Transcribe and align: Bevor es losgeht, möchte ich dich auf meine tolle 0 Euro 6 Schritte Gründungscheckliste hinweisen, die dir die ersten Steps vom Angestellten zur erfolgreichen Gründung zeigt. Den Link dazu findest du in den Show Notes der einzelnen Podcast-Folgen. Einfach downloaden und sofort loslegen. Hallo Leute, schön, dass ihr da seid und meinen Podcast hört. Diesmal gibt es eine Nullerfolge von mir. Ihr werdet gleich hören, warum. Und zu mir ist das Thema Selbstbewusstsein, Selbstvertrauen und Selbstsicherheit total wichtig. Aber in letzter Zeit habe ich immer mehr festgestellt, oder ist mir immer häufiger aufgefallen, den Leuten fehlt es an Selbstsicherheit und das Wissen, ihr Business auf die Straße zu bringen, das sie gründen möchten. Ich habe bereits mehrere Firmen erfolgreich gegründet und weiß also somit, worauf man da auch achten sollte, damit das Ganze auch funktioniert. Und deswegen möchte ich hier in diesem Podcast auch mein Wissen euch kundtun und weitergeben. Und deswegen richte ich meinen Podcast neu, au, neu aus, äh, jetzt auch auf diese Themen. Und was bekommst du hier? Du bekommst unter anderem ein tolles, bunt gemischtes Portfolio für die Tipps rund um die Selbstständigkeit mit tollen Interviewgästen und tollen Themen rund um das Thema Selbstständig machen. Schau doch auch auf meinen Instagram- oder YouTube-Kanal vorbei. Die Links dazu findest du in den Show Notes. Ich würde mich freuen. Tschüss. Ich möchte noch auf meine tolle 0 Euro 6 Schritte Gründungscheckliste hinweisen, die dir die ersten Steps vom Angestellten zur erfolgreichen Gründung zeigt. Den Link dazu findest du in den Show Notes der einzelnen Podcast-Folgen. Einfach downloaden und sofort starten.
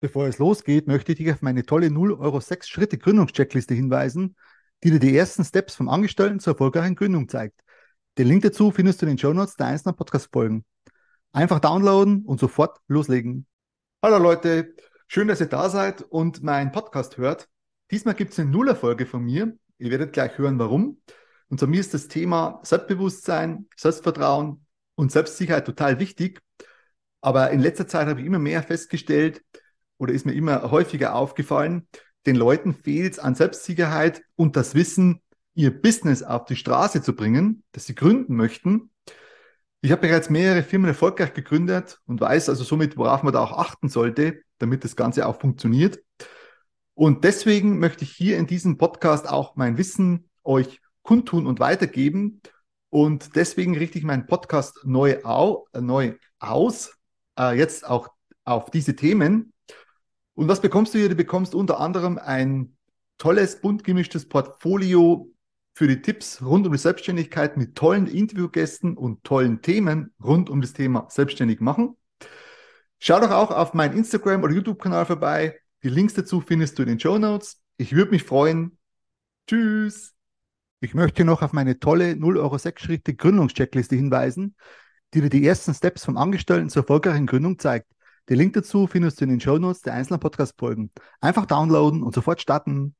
Bevor 0.00 0.28
es 0.28 0.38
losgeht, 0.38 0.86
möchte 0.86 1.10
ich 1.10 1.18
dich 1.18 1.32
auf 1.32 1.42
meine 1.42 1.66
tolle 1.66 1.90
0 1.90 2.12
Euro 2.12 2.38
6 2.38 2.68
Schritte 2.68 2.98
Gründungscheckliste 2.98 3.74
hinweisen, 3.74 4.36
die 4.84 4.92
dir 4.92 5.00
die 5.00 5.16
ersten 5.16 5.44
Steps 5.44 5.74
vom 5.74 5.88
Angestellten 5.88 6.38
zur 6.38 6.52
erfolgreichen 6.52 6.94
Gründung 6.94 7.28
zeigt. 7.28 7.60
Den 8.16 8.28
Link 8.28 8.44
dazu 8.44 8.70
findest 8.70 9.02
du 9.02 9.06
in 9.06 9.10
den 9.10 9.18
Show 9.18 9.32
Notes 9.32 9.56
der 9.56 9.66
einzelnen 9.66 9.96
Podcast-Folgen. 9.96 10.64
Einfach 11.32 11.58
downloaden 11.58 12.24
und 12.24 12.38
sofort 12.38 12.78
loslegen. 12.86 13.46
Hallo 14.00 14.18
Leute, 14.18 14.76
schön, 15.08 15.26
dass 15.26 15.40
ihr 15.40 15.48
da 15.48 15.68
seid 15.68 16.02
und 16.02 16.44
meinen 16.44 16.70
Podcast 16.70 17.16
hört. 17.16 17.48
Diesmal 17.90 18.14
gibt 18.14 18.30
es 18.32 18.38
eine 18.38 18.50
Nullerfolge 18.50 19.04
von 19.04 19.24
mir. 19.24 19.58
Ihr 19.78 19.90
werdet 19.90 20.12
gleich 20.12 20.38
hören, 20.38 20.60
warum. 20.60 21.00
Und 21.48 21.58
zu 21.58 21.66
mir 21.66 21.80
ist 21.80 21.92
das 21.92 22.06
Thema 22.06 22.60
Selbstbewusstsein, 22.62 23.66
Selbstvertrauen 23.74 24.64
und 24.94 25.10
Selbstsicherheit 25.10 25.66
total 25.66 25.98
wichtig. 25.98 26.40
Aber 27.20 27.50
in 27.50 27.58
letzter 27.58 27.88
Zeit 27.88 28.06
habe 28.06 28.20
ich 28.20 28.26
immer 28.26 28.38
mehr 28.38 28.62
festgestellt, 28.62 29.42
oder 29.98 30.12
ist 30.12 30.26
mir 30.26 30.32
immer 30.32 30.70
häufiger 30.70 31.14
aufgefallen, 31.14 31.86
den 32.26 32.36
Leuten 32.36 32.74
fehlt 32.74 33.14
es 33.14 33.18
an 33.18 33.34
Selbstsicherheit 33.34 34.22
und 34.36 34.56
das 34.56 34.74
Wissen, 34.74 35.22
ihr 35.54 35.70
Business 35.70 36.22
auf 36.22 36.44
die 36.44 36.56
Straße 36.56 37.02
zu 37.02 37.14
bringen, 37.14 37.64
das 37.72 37.86
sie 37.86 37.94
gründen 37.94 38.36
möchten. 38.36 38.90
Ich 39.80 39.92
habe 39.92 40.02
bereits 40.02 40.30
mehrere 40.30 40.62
Firmen 40.62 40.88
erfolgreich 40.88 41.34
gegründet 41.34 42.00
und 42.06 42.20
weiß 42.20 42.48
also 42.48 42.64
somit, 42.64 42.96
worauf 42.96 43.22
man 43.22 43.32
da 43.32 43.40
auch 43.40 43.58
achten 43.58 43.88
sollte, 43.88 44.42
damit 44.58 44.84
das 44.84 44.96
Ganze 44.96 45.26
auch 45.26 45.40
funktioniert. 45.40 46.00
Und 46.94 47.24
deswegen 47.24 47.78
möchte 47.78 48.04
ich 48.04 48.10
hier 48.10 48.38
in 48.38 48.46
diesem 48.46 48.76
Podcast 48.76 49.28
auch 49.28 49.56
mein 49.56 49.78
Wissen 49.78 50.28
euch 50.42 50.80
kundtun 51.02 51.46
und 51.46 51.60
weitergeben. 51.60 52.42
Und 52.90 53.36
deswegen 53.36 53.76
richte 53.76 53.98
ich 53.98 54.04
meinen 54.04 54.26
Podcast 54.26 54.80
neu, 54.84 55.22
au, 55.22 55.66
neu 55.72 56.14
aus, 56.38 56.96
äh, 57.38 57.56
jetzt 57.56 57.86
auch 57.88 58.08
auf 58.44 58.70
diese 58.70 58.96
Themen. 58.96 59.52
Und 60.38 60.46
was 60.46 60.60
bekommst 60.60 60.94
du 60.94 60.98
hier? 60.98 61.08
Du 61.08 61.16
bekommst 61.16 61.52
unter 61.52 61.80
anderem 61.80 62.16
ein 62.16 62.76
tolles, 63.18 63.60
bunt 63.60 63.82
gemischtes 63.82 64.28
Portfolio 64.28 65.34
für 65.74 65.88
die 65.88 66.00
Tipps 66.00 66.40
rund 66.40 66.64
um 66.64 66.72
die 66.72 66.78
Selbstständigkeit 66.78 67.56
mit 67.56 67.74
tollen 67.74 68.06
Interviewgästen 68.06 68.96
und 68.96 69.24
tollen 69.24 69.62
Themen 69.62 70.14
rund 70.22 70.48
um 70.48 70.60
das 70.60 70.74
Thema 70.74 71.08
Selbstständig 71.10 71.60
machen. 71.60 71.96
Schau 73.00 73.18
doch 73.18 73.32
auch 73.32 73.50
auf 73.50 73.74
meinen 73.74 73.96
Instagram- 73.96 74.44
oder 74.44 74.54
YouTube-Kanal 74.54 75.06
vorbei. 75.06 75.58
Die 75.82 75.88
Links 75.88 76.14
dazu 76.14 76.40
findest 76.40 76.78
du 76.78 76.82
in 76.82 76.90
den 76.90 77.00
Show 77.00 77.18
Notes. 77.18 77.60
Ich 77.76 77.92
würde 77.92 78.12
mich 78.12 78.22
freuen. 78.22 78.78
Tschüss. 79.48 80.14
Ich 80.78 80.94
möchte 80.94 81.24
noch 81.24 81.42
auf 81.42 81.52
meine 81.52 81.80
tolle 81.80 82.14
0 82.14 82.38
Euro 82.38 82.58
6 82.58 82.80
Schritte 82.80 83.12
Gründungscheckliste 83.12 83.96
hinweisen, 83.96 84.54
die 85.14 85.20
dir 85.20 85.30
die 85.30 85.44
ersten 85.44 85.74
Steps 85.74 86.04
vom 86.04 86.16
Angestellten 86.16 86.68
zur 86.68 86.82
erfolgreichen 86.84 87.26
Gründung 87.26 87.58
zeigt. 87.58 87.88
Den 88.28 88.36
Link 88.36 88.52
dazu 88.52 88.86
findest 88.86 89.20
du 89.20 89.24
in 89.24 89.30
den 89.30 89.40
Show 89.40 89.58
Notes 89.58 89.80
der 89.80 89.94
einzelnen 89.94 90.20
Podcast-Folgen. 90.20 90.90
Einfach 91.20 91.46
downloaden 91.46 92.02
und 92.02 92.14
sofort 92.14 92.42
starten. 92.42 92.94